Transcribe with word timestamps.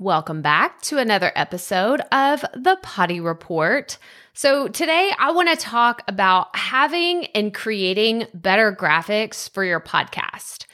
Welcome 0.00 0.42
back 0.42 0.82
to 0.82 0.98
another 0.98 1.30
episode 1.36 2.00
of 2.10 2.44
the 2.52 2.76
Potty 2.82 3.20
Report. 3.20 3.96
So, 4.32 4.66
today 4.66 5.12
I 5.20 5.30
want 5.30 5.50
to 5.50 5.56
talk 5.56 6.02
about 6.08 6.56
having 6.56 7.26
and 7.26 7.54
creating 7.54 8.26
better 8.34 8.74
graphics 8.74 9.48
for 9.48 9.64
your 9.64 9.78
podcast. 9.78 10.66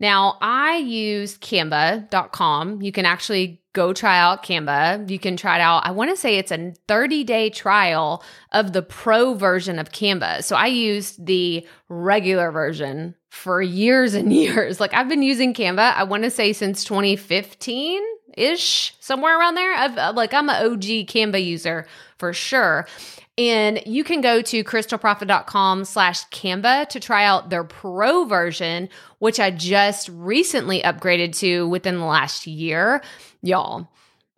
Now, 0.00 0.38
I 0.42 0.78
use 0.78 1.38
canva.com. 1.38 2.82
You 2.82 2.90
can 2.90 3.06
actually 3.06 3.62
go 3.74 3.92
try 3.92 4.18
out 4.18 4.42
Canva. 4.42 5.08
You 5.08 5.20
can 5.20 5.36
try 5.36 5.58
it 5.58 5.62
out. 5.62 5.86
I 5.86 5.92
want 5.92 6.10
to 6.10 6.16
say 6.16 6.36
it's 6.38 6.50
a 6.50 6.74
30 6.88 7.22
day 7.22 7.50
trial 7.50 8.24
of 8.50 8.72
the 8.72 8.82
pro 8.82 9.34
version 9.34 9.78
of 9.78 9.92
Canva. 9.92 10.42
So, 10.42 10.56
I 10.56 10.66
used 10.66 11.24
the 11.24 11.64
regular 11.88 12.50
version 12.50 13.14
for 13.30 13.62
years 13.62 14.14
and 14.14 14.32
years. 14.32 14.80
Like, 14.80 14.94
I've 14.94 15.08
been 15.08 15.22
using 15.22 15.54
Canva, 15.54 15.94
I 15.94 16.02
want 16.02 16.24
to 16.24 16.30
say 16.30 16.52
since 16.52 16.82
2015 16.82 18.02
ish, 18.36 18.94
somewhere 19.00 19.38
around 19.38 19.54
there. 19.54 19.74
I've, 19.74 19.96
uh, 19.98 20.12
like 20.14 20.34
I'm 20.34 20.48
an 20.48 20.66
OG 20.66 21.06
Canva 21.06 21.44
user 21.44 21.86
for 22.18 22.32
sure. 22.32 22.86
And 23.36 23.82
you 23.84 24.04
can 24.04 24.20
go 24.20 24.42
to 24.42 24.62
krystalproffitt.com 24.62 25.84
slash 25.84 26.24
Canva 26.28 26.88
to 26.90 27.00
try 27.00 27.24
out 27.24 27.50
their 27.50 27.64
pro 27.64 28.24
version, 28.24 28.88
which 29.18 29.40
I 29.40 29.50
just 29.50 30.08
recently 30.10 30.80
upgraded 30.82 31.36
to 31.38 31.68
within 31.68 31.98
the 31.98 32.04
last 32.04 32.46
year. 32.46 33.02
Y'all, 33.42 33.88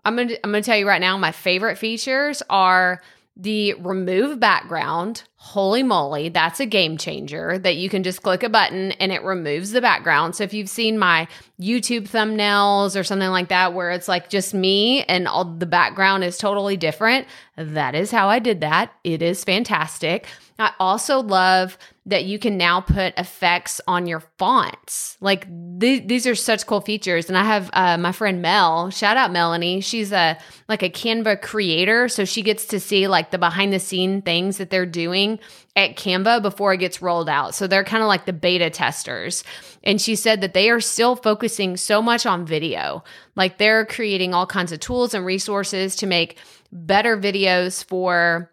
I'm 0.04 0.16
gonna 0.16 0.34
I'm 0.42 0.50
gonna 0.50 0.62
tell 0.62 0.78
you 0.78 0.88
right 0.88 1.00
now, 1.00 1.18
my 1.18 1.32
favorite 1.32 1.76
features 1.76 2.42
are 2.48 3.02
the 3.36 3.74
remove 3.74 4.40
background, 4.40 5.24
holy 5.36 5.82
moly, 5.82 6.30
that's 6.30 6.58
a 6.58 6.64
game 6.64 6.96
changer 6.96 7.58
that 7.58 7.76
you 7.76 7.90
can 7.90 8.02
just 8.02 8.22
click 8.22 8.42
a 8.42 8.48
button 8.48 8.92
and 8.92 9.12
it 9.12 9.22
removes 9.22 9.72
the 9.72 9.82
background. 9.82 10.34
So 10.34 10.42
if 10.42 10.54
you've 10.54 10.70
seen 10.70 10.98
my 10.98 11.28
YouTube 11.60 12.08
thumbnails 12.08 12.98
or 12.98 13.04
something 13.04 13.28
like 13.28 13.48
that 13.48 13.74
where 13.74 13.90
it's 13.90 14.08
like 14.08 14.30
just 14.30 14.54
me 14.54 15.02
and 15.04 15.28
all 15.28 15.44
the 15.44 15.66
background 15.66 16.24
is 16.24 16.38
totally 16.38 16.78
different, 16.78 17.26
that 17.56 17.94
is 17.94 18.10
how 18.10 18.28
I 18.28 18.38
did 18.38 18.62
that. 18.62 18.92
It 19.04 19.20
is 19.20 19.44
fantastic. 19.44 20.26
I 20.58 20.72
also 20.80 21.20
love 21.20 21.76
that 22.06 22.24
you 22.24 22.38
can 22.38 22.56
now 22.56 22.80
put 22.80 23.12
effects 23.18 23.80
on 23.88 24.06
your 24.06 24.20
fonts. 24.38 25.16
Like 25.20 25.48
th- 25.80 26.06
these 26.06 26.24
are 26.26 26.36
such 26.36 26.64
cool 26.64 26.80
features. 26.80 27.28
And 27.28 27.36
I 27.36 27.42
have 27.42 27.68
uh, 27.72 27.98
my 27.98 28.12
friend 28.12 28.40
Mel, 28.40 28.90
shout 28.90 29.16
out 29.16 29.32
Melanie. 29.32 29.80
She's 29.80 30.12
a 30.12 30.38
like 30.68 30.84
a 30.84 30.88
Canva 30.88 31.42
creator, 31.42 32.08
so 32.08 32.24
she 32.24 32.42
gets 32.42 32.66
to 32.66 32.78
see 32.78 33.08
like 33.08 33.32
the 33.32 33.38
behind 33.38 33.72
the 33.72 33.80
scene 33.80 34.22
things 34.22 34.58
that 34.58 34.70
they're 34.70 34.86
doing 34.86 35.40
at 35.74 35.96
Canva 35.96 36.42
before 36.42 36.72
it 36.72 36.78
gets 36.78 37.02
rolled 37.02 37.28
out. 37.28 37.56
So 37.56 37.66
they're 37.66 37.84
kind 37.84 38.02
of 38.02 38.08
like 38.08 38.24
the 38.24 38.32
beta 38.32 38.70
testers. 38.70 39.42
And 39.82 40.00
she 40.00 40.14
said 40.14 40.40
that 40.42 40.54
they 40.54 40.70
are 40.70 40.80
still 40.80 41.16
focusing 41.16 41.76
so 41.76 42.00
much 42.00 42.24
on 42.24 42.46
video. 42.46 43.02
Like 43.34 43.58
they're 43.58 43.84
creating 43.84 44.32
all 44.32 44.46
kinds 44.46 44.70
of 44.70 44.78
tools 44.78 45.12
and 45.12 45.26
resources 45.26 45.96
to 45.96 46.06
make 46.06 46.38
better 46.70 47.16
videos 47.16 47.84
for 47.84 48.50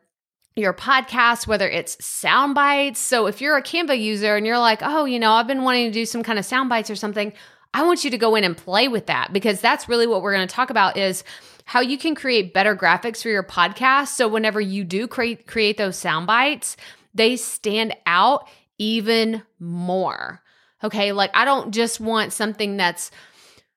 your 0.56 0.74
podcast, 0.74 1.48
whether 1.48 1.68
it's 1.68 2.04
sound 2.04 2.56
bites. 2.56 3.00
So 3.00 3.26
if 3.28 3.42
you're 3.42 3.58
a 3.58 3.64
Canva 3.64 4.00
user 4.00 4.36
and 4.36 4.46
you're 4.46 4.60
like, 4.60 4.80
oh, 4.82 5.06
you 5.06 5.20
know, 5.20 5.32
I've 5.32 5.48
been 5.48 5.64
wanting 5.64 5.88
to 5.88 5.92
do 5.92 6.06
some 6.06 6.24
kind 6.24 6.38
of 6.38 6.46
sound 6.46 6.70
bites 6.70 6.90
or 6.90 6.96
something, 6.96 7.34
I 7.74 7.84
want 7.84 8.04
you 8.04 8.12
to 8.12 8.18
go 8.18 8.36
in 8.36 8.44
and 8.44 8.56
play 8.56 8.88
with 8.88 9.08
that 9.08 9.34
because 9.34 9.60
that's 9.60 9.90
really 9.90 10.06
what 10.06 10.22
we're 10.22 10.34
going 10.34 10.48
to 10.48 10.54
talk 10.54 10.70
about 10.70 10.96
is 10.96 11.24
how 11.66 11.82
you 11.82 11.98
can 11.98 12.14
create 12.14 12.54
better 12.54 12.76
graphics 12.76 13.22
for 13.22 13.30
your 13.30 13.44
podcast. 13.44 14.10
So 14.10 14.28
whenever 14.28 14.62
you 14.62 14.84
do 14.84 15.08
create 15.08 15.48
create 15.48 15.78
those 15.78 15.98
sound 15.98 16.28
bites, 16.28 16.78
they 17.14 17.36
stand 17.36 17.96
out 18.06 18.48
even 18.78 19.44
more. 19.60 20.42
Okay, 20.84 21.14
like 21.14 21.32
I 21.34 21.46
don't 21.46 21.72
just 21.74 22.00
want 22.00 22.34
something 22.34 22.78
that's 22.78 23.10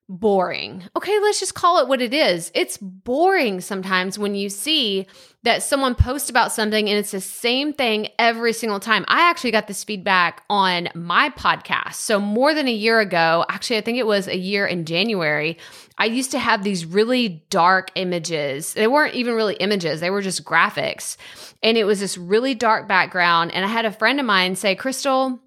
boring. 0.09 0.85
Okay, 0.97 1.19
let's 1.21 1.41
just 1.41 1.55
call 1.55 1.79
it 1.79 1.89
what 1.89 2.01
it 2.01 2.15
is. 2.15 2.53
It's 2.55 2.77
boring 2.79 3.61
sometimes 3.61 4.19
when 4.19 4.35
you 4.35 4.49
see 4.49 5.07
that 5.43 5.63
someone 5.63 5.95
posts 5.95 6.31
about 6.31 6.53
something 6.53 6.89
and 6.89 6.99
it's 6.99 7.11
the 7.11 7.21
same 7.21 7.73
thing 7.73 8.09
every 8.19 8.53
single 8.53 8.81
time. 8.81 9.05
I 9.09 9.29
actually 9.29 9.51
got 9.51 9.67
this 9.67 9.85
feedback 9.85 10.43
on 10.49 10.89
my 10.95 11.31
podcast. 11.31 11.95
So, 11.95 12.21
more 12.21 12.55
than 12.55 12.69
a 12.69 12.73
year 12.73 13.01
ago, 13.01 13.45
actually, 13.49 13.79
I 13.79 13.81
think 13.81 13.99
it 13.99 14.07
was 14.07 14.29
a 14.29 14.37
year 14.37 14.67
in 14.67 14.85
January, 14.85 15.59
I 15.99 16.07
used 16.07 16.31
to 16.33 16.39
have 16.39 16.63
these 16.63 16.85
really 16.85 17.45
dark 17.51 17.91
images. 17.95 18.75
They 18.75 18.87
weren't 18.87 19.15
even 19.15 19.35
really 19.35 19.55
images, 19.57 20.01
they 20.01 20.11
were 20.11 20.23
just 20.23 20.45
graphics. 20.45 21.17
And 21.63 21.77
it 21.77 21.85
was 21.85 22.01
this 22.01 22.19
really 22.19 22.55
dark 22.55 22.87
background. 22.87 23.53
And 23.53 23.65
I 23.65 23.69
had 23.69 23.87
a 23.87 23.93
friend 23.93 24.21
of 24.21 24.27
mine 24.27 24.57
say, 24.57 24.77
Krystal, 24.77 25.41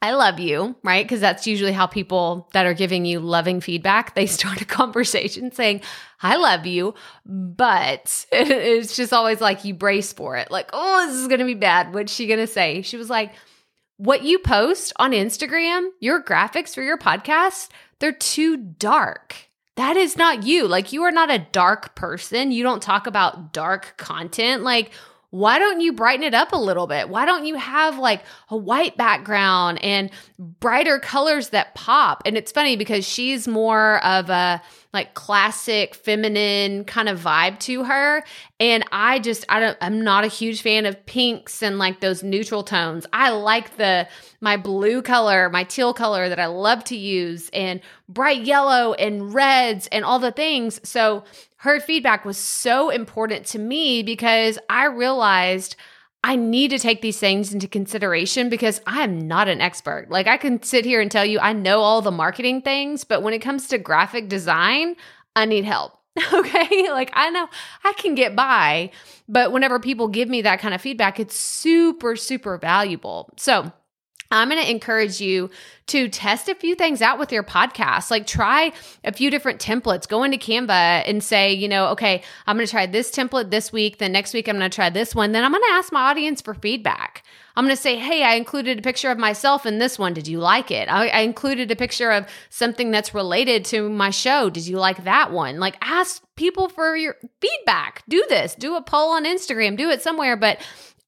I 0.00 0.12
love 0.12 0.38
you, 0.38 0.76
right? 0.84 1.04
Because 1.04 1.20
that's 1.20 1.46
usually 1.46 1.72
how 1.72 1.86
people 1.86 2.48
that 2.52 2.66
are 2.66 2.74
giving 2.74 3.04
you 3.04 3.18
loving 3.18 3.60
feedback, 3.60 4.14
they 4.14 4.26
start 4.26 4.60
a 4.60 4.64
conversation 4.64 5.50
saying, 5.52 5.80
I 6.22 6.36
love 6.36 6.66
you, 6.66 6.94
but 7.26 8.26
it's 8.32 8.96
just 8.96 9.12
always 9.12 9.40
like 9.40 9.64
you 9.64 9.74
brace 9.74 10.12
for 10.12 10.36
it. 10.36 10.50
Like, 10.50 10.70
oh, 10.72 11.06
this 11.06 11.16
is 11.16 11.28
going 11.28 11.40
to 11.40 11.46
be 11.46 11.54
bad. 11.54 11.94
What's 11.94 12.12
she 12.12 12.26
going 12.26 12.40
to 12.40 12.46
say? 12.46 12.82
She 12.82 12.96
was 12.96 13.10
like, 13.10 13.32
what 13.96 14.22
you 14.22 14.38
post 14.38 14.92
on 14.96 15.10
Instagram, 15.10 15.88
your 15.98 16.22
graphics 16.22 16.74
for 16.74 16.82
your 16.82 16.98
podcast, 16.98 17.68
they're 17.98 18.12
too 18.12 18.56
dark. 18.56 19.34
That 19.74 19.96
is 19.96 20.16
not 20.16 20.44
you. 20.44 20.66
Like, 20.66 20.92
you 20.92 21.02
are 21.02 21.12
not 21.12 21.30
a 21.30 21.46
dark 21.52 21.94
person. 21.94 22.52
You 22.52 22.62
don't 22.62 22.82
talk 22.82 23.06
about 23.06 23.52
dark 23.52 23.94
content. 23.96 24.62
Like, 24.62 24.92
why 25.30 25.58
don't 25.58 25.82
you 25.82 25.92
brighten 25.92 26.24
it 26.24 26.32
up 26.32 26.52
a 26.52 26.58
little 26.58 26.86
bit? 26.86 27.10
Why 27.10 27.26
don't 27.26 27.44
you 27.44 27.56
have 27.56 27.98
like 27.98 28.22
a 28.48 28.56
white 28.56 28.96
background 28.96 29.78
and 29.84 30.10
brighter 30.38 30.98
colors 30.98 31.50
that 31.50 31.74
pop? 31.74 32.22
And 32.24 32.36
it's 32.36 32.50
funny 32.50 32.76
because 32.76 33.06
she's 33.06 33.46
more 33.46 34.02
of 34.04 34.30
a 34.30 34.62
like 34.94 35.12
classic 35.12 35.94
feminine 35.94 36.84
kind 36.84 37.10
of 37.10 37.20
vibe 37.20 37.58
to 37.58 37.84
her 37.84 38.24
and 38.58 38.84
I 38.90 39.18
just 39.18 39.44
I 39.50 39.60
don't 39.60 39.76
I'm 39.82 40.02
not 40.02 40.24
a 40.24 40.28
huge 40.28 40.62
fan 40.62 40.86
of 40.86 41.04
pinks 41.04 41.62
and 41.62 41.78
like 41.78 42.00
those 42.00 42.22
neutral 42.22 42.62
tones. 42.62 43.06
I 43.12 43.28
like 43.30 43.76
the 43.76 44.08
my 44.40 44.56
blue 44.56 45.02
color, 45.02 45.50
my 45.50 45.64
teal 45.64 45.92
color 45.92 46.30
that 46.30 46.38
I 46.38 46.46
love 46.46 46.84
to 46.84 46.96
use 46.96 47.50
and 47.52 47.80
bright 48.08 48.44
yellow 48.44 48.94
and 48.94 49.34
reds 49.34 49.88
and 49.88 50.06
all 50.06 50.18
the 50.18 50.32
things. 50.32 50.80
So 50.88 51.24
her 51.58 51.80
feedback 51.80 52.24
was 52.24 52.38
so 52.38 52.90
important 52.90 53.46
to 53.46 53.58
me 53.58 54.02
because 54.02 54.58
I 54.68 54.86
realized 54.86 55.76
I 56.22 56.36
need 56.36 56.70
to 56.70 56.78
take 56.78 57.00
these 57.00 57.18
things 57.18 57.52
into 57.52 57.68
consideration 57.68 58.48
because 58.48 58.80
I 58.86 59.02
am 59.02 59.26
not 59.26 59.48
an 59.48 59.60
expert. 59.60 60.06
Like, 60.10 60.26
I 60.26 60.36
can 60.36 60.62
sit 60.62 60.84
here 60.84 61.00
and 61.00 61.10
tell 61.10 61.24
you 61.24 61.38
I 61.38 61.52
know 61.52 61.80
all 61.80 62.02
the 62.02 62.10
marketing 62.10 62.62
things, 62.62 63.04
but 63.04 63.22
when 63.22 63.34
it 63.34 63.40
comes 63.40 63.68
to 63.68 63.78
graphic 63.78 64.28
design, 64.28 64.96
I 65.36 65.44
need 65.44 65.64
help. 65.64 65.92
Okay. 66.32 66.90
Like, 66.90 67.10
I 67.14 67.30
know 67.30 67.48
I 67.84 67.92
can 67.92 68.16
get 68.16 68.34
by, 68.34 68.90
but 69.28 69.52
whenever 69.52 69.78
people 69.78 70.08
give 70.08 70.28
me 70.28 70.42
that 70.42 70.58
kind 70.58 70.74
of 70.74 70.80
feedback, 70.80 71.20
it's 71.20 71.36
super, 71.36 72.16
super 72.16 72.58
valuable. 72.58 73.32
So, 73.36 73.72
I'm 74.30 74.50
going 74.50 74.62
to 74.62 74.70
encourage 74.70 75.20
you 75.20 75.50
to 75.86 76.08
test 76.08 76.50
a 76.50 76.54
few 76.54 76.74
things 76.74 77.00
out 77.00 77.18
with 77.18 77.32
your 77.32 77.42
podcast. 77.42 78.10
Like 78.10 78.26
try 78.26 78.72
a 79.04 79.12
few 79.12 79.30
different 79.30 79.58
templates. 79.58 80.06
Go 80.06 80.22
into 80.22 80.36
Canva 80.36 81.02
and 81.06 81.24
say, 81.24 81.54
you 81.54 81.66
know, 81.66 81.88
okay, 81.88 82.22
I'm 82.46 82.56
going 82.56 82.66
to 82.66 82.70
try 82.70 82.84
this 82.84 83.10
template 83.10 83.50
this 83.50 83.72
week. 83.72 83.96
Then 83.98 84.12
next 84.12 84.34
week, 84.34 84.48
I'm 84.48 84.58
going 84.58 84.70
to 84.70 84.74
try 84.74 84.90
this 84.90 85.14
one. 85.14 85.32
Then 85.32 85.44
I'm 85.44 85.52
going 85.52 85.62
to 85.62 85.74
ask 85.74 85.90
my 85.90 86.10
audience 86.10 86.42
for 86.42 86.52
feedback. 86.52 87.24
I'm 87.56 87.64
going 87.64 87.74
to 87.74 87.82
say, 87.82 87.96
hey, 87.96 88.22
I 88.22 88.34
included 88.34 88.78
a 88.78 88.82
picture 88.82 89.10
of 89.10 89.18
myself 89.18 89.66
in 89.66 89.78
this 89.78 89.98
one. 89.98 90.12
Did 90.12 90.28
you 90.28 90.38
like 90.38 90.70
it? 90.70 90.88
I, 90.88 91.08
I 91.08 91.20
included 91.20 91.70
a 91.70 91.76
picture 91.76 92.12
of 92.12 92.28
something 92.50 92.90
that's 92.90 93.14
related 93.14 93.64
to 93.66 93.88
my 93.88 94.10
show. 94.10 94.50
Did 94.50 94.66
you 94.66 94.78
like 94.78 95.04
that 95.04 95.32
one? 95.32 95.58
Like 95.58 95.76
ask 95.80 96.22
people 96.36 96.68
for 96.68 96.96
your 96.96 97.16
feedback. 97.40 98.04
Do 98.08 98.24
this. 98.28 98.54
Do 98.54 98.76
a 98.76 98.82
poll 98.82 99.10
on 99.10 99.24
Instagram. 99.24 99.76
Do 99.76 99.90
it 99.90 100.02
somewhere. 100.02 100.36
But 100.36 100.60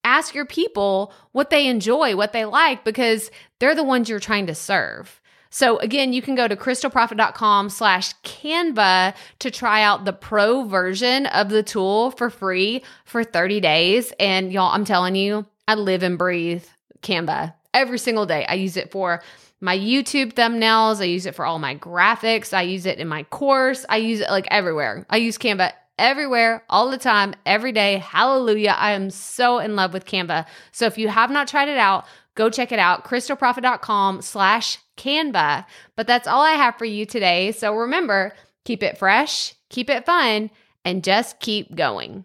ask 0.04 0.34
your 0.34 0.46
people 0.46 1.12
what 1.32 1.50
they 1.50 1.66
enjoy, 1.66 2.16
what 2.16 2.32
they 2.32 2.44
like, 2.44 2.84
because 2.84 3.30
they're 3.58 3.74
the 3.74 3.84
ones 3.84 4.08
you're 4.08 4.20
trying 4.20 4.46
to 4.46 4.54
serve. 4.54 5.20
So 5.50 5.78
again, 5.78 6.12
you 6.12 6.22
can 6.22 6.36
go 6.36 6.46
to 6.46 6.54
krystalproffitt.com 6.54 7.70
slash 7.70 8.14
Canva 8.22 9.14
to 9.40 9.50
try 9.50 9.82
out 9.82 10.04
the 10.04 10.12
pro 10.12 10.62
version 10.62 11.26
of 11.26 11.48
the 11.48 11.64
tool 11.64 12.12
for 12.12 12.30
free 12.30 12.84
for 13.04 13.24
30 13.24 13.60
days. 13.60 14.12
And 14.20 14.52
y'all, 14.52 14.72
I'm 14.72 14.84
telling 14.84 15.16
you, 15.16 15.44
I 15.66 15.74
live 15.74 16.04
and 16.04 16.16
breathe 16.16 16.64
Canva 17.02 17.54
every 17.74 17.98
single 17.98 18.26
day. 18.26 18.46
I 18.46 18.54
use 18.54 18.76
it 18.76 18.92
for 18.92 19.22
my 19.60 19.76
YouTube 19.76 20.34
thumbnails. 20.34 21.00
I 21.00 21.04
use 21.04 21.26
it 21.26 21.34
for 21.34 21.44
all 21.44 21.58
my 21.58 21.74
graphics. 21.74 22.54
I 22.54 22.62
use 22.62 22.86
it 22.86 22.98
in 22.98 23.08
my 23.08 23.24
course. 23.24 23.84
I 23.88 23.96
use 23.98 24.20
it 24.20 24.30
like 24.30 24.46
everywhere. 24.50 25.04
I 25.10 25.16
use 25.16 25.36
Canva 25.36 25.72
everywhere, 26.00 26.64
all 26.68 26.90
the 26.90 26.98
time, 26.98 27.34
every 27.46 27.70
day. 27.70 27.98
Hallelujah. 27.98 28.74
I 28.76 28.92
am 28.92 29.10
so 29.10 29.58
in 29.58 29.76
love 29.76 29.92
with 29.92 30.06
Canva. 30.06 30.46
So 30.72 30.86
if 30.86 30.98
you 30.98 31.08
have 31.08 31.30
not 31.30 31.46
tried 31.46 31.68
it 31.68 31.78
out, 31.78 32.06
go 32.34 32.50
check 32.50 32.72
it 32.72 32.78
out. 32.78 33.04
krystalproffitt.com 33.04 34.22
slash 34.22 34.78
Canva. 34.96 35.66
But 35.96 36.06
that's 36.06 36.26
all 36.26 36.42
I 36.42 36.52
have 36.52 36.76
for 36.76 36.86
you 36.86 37.06
today. 37.06 37.52
So 37.52 37.74
remember, 37.74 38.32
keep 38.64 38.82
it 38.82 38.98
fresh, 38.98 39.54
keep 39.68 39.90
it 39.90 40.06
fun, 40.06 40.50
and 40.84 41.04
just 41.04 41.38
keep 41.38 41.76
going. 41.76 42.24